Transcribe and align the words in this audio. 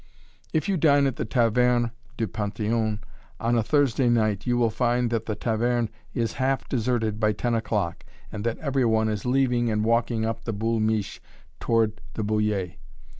If 0.51 0.67
you 0.67 0.77
dine 0.77 1.05
at 1.05 1.17
the 1.17 1.25
Taverne 1.27 1.91
du 2.17 2.25
Panthéon 2.25 3.03
on 3.39 3.55
a 3.55 3.61
Thursday 3.61 4.09
night 4.09 4.47
you 4.47 4.57
will 4.57 4.71
find 4.71 5.11
that 5.11 5.27
the 5.27 5.35
taverne 5.35 5.89
is 6.15 6.33
half 6.41 6.67
deserted 6.67 7.19
by 7.19 7.33
10 7.33 7.53
o'clock, 7.53 8.03
and 8.31 8.43
that 8.43 8.57
every 8.57 8.83
one 8.85 9.09
is 9.09 9.27
leaving 9.27 9.69
and 9.69 9.85
walking 9.85 10.25
up 10.25 10.43
the 10.45 10.53
"Boul' 10.53 10.79
Miche" 10.79 11.21
toward 11.59 12.01
the 12.15 12.23
"Bullier." 12.23 12.77